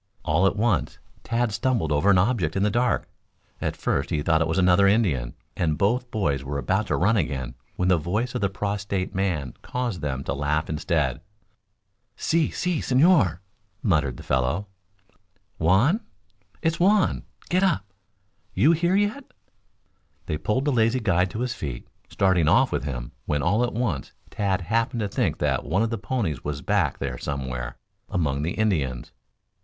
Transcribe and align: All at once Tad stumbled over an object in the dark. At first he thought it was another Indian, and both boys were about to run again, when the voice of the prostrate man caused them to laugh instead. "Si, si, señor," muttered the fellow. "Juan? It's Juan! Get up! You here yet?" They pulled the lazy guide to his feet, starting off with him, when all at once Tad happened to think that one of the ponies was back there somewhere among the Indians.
All 0.25 0.47
at 0.47 0.55
once 0.55 0.97
Tad 1.23 1.51
stumbled 1.51 1.91
over 1.91 2.09
an 2.09 2.17
object 2.17 2.55
in 2.55 2.63
the 2.63 2.71
dark. 2.71 3.07
At 3.61 3.77
first 3.77 4.09
he 4.09 4.23
thought 4.23 4.41
it 4.41 4.47
was 4.47 4.57
another 4.57 4.87
Indian, 4.87 5.35
and 5.55 5.77
both 5.77 6.09
boys 6.09 6.43
were 6.43 6.57
about 6.57 6.87
to 6.87 6.95
run 6.95 7.17
again, 7.17 7.53
when 7.75 7.87
the 7.87 7.99
voice 7.99 8.33
of 8.33 8.41
the 8.41 8.49
prostrate 8.49 9.13
man 9.13 9.53
caused 9.61 10.01
them 10.01 10.23
to 10.23 10.33
laugh 10.33 10.71
instead. 10.71 11.21
"Si, 12.15 12.49
si, 12.49 12.79
señor," 12.79 13.41
muttered 13.83 14.17
the 14.17 14.23
fellow. 14.23 14.65
"Juan? 15.59 16.01
It's 16.63 16.79
Juan! 16.79 17.21
Get 17.51 17.61
up! 17.61 17.85
You 18.55 18.71
here 18.71 18.95
yet?" 18.95 19.23
They 20.25 20.39
pulled 20.39 20.65
the 20.65 20.71
lazy 20.71 20.99
guide 20.99 21.29
to 21.29 21.41
his 21.41 21.53
feet, 21.53 21.87
starting 22.09 22.47
off 22.47 22.71
with 22.71 22.85
him, 22.85 23.11
when 23.27 23.43
all 23.43 23.63
at 23.63 23.73
once 23.73 24.13
Tad 24.31 24.61
happened 24.61 25.01
to 25.01 25.07
think 25.07 25.37
that 25.37 25.63
one 25.63 25.83
of 25.83 25.91
the 25.91 25.99
ponies 25.99 26.43
was 26.43 26.63
back 26.63 26.97
there 26.97 27.19
somewhere 27.19 27.77
among 28.09 28.41
the 28.41 28.53
Indians. 28.53 29.11